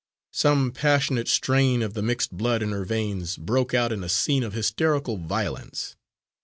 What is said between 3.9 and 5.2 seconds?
in a scene of hysterical